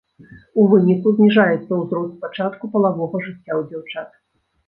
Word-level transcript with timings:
У 0.61 0.63
выніку 0.69 1.11
зніжаецца 1.17 1.71
ўзрост 1.81 2.15
пачатку 2.23 2.71
палавога 2.77 3.17
жыцця 3.27 3.53
ў 3.59 3.67
дзяўчат. 3.69 4.09